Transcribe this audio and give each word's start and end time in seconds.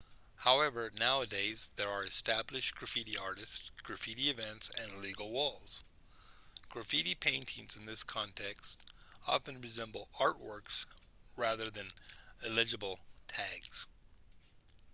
however 0.37 0.89
nowadays 0.95 1.69
there 1.75 1.87
are 1.91 2.03
established 2.03 2.73
graffiti 2.73 3.15
artists 3.19 3.69
graffiti 3.83 4.31
events 4.31 4.71
and 4.71 4.97
legal 4.99 5.29
walls 5.29 5.83
graffiti 6.69 7.13
paintings 7.13 7.75
in 7.77 7.85
this 7.85 8.03
context 8.03 8.83
often 9.27 9.61
resemble 9.61 10.09
artworks 10.19 10.87
rather 11.37 11.69
than 11.69 11.87
illegible 12.43 12.99
tags 13.27 13.85